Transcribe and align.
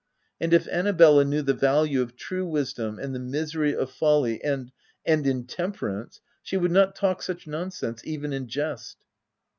And 0.39 0.51
if 0.51 0.67
Annabella 0.67 1.23
knew 1.23 1.43
the 1.43 1.53
value 1.53 2.01
of 2.01 2.15
true 2.15 2.47
wisdom, 2.47 2.97
and 2.97 3.13
the 3.13 3.19
misery 3.19 3.75
of 3.75 3.91
folly 3.91 4.43
and— 4.43 4.71
and 5.05 5.27
intemperance, 5.27 6.21
she 6.41 6.57
would 6.57 6.71
not 6.71 6.95
talk 6.95 7.21
such 7.21 7.45
nonsense— 7.45 8.01
even 8.13 8.33
in 8.33 8.47
jest." 8.47 8.97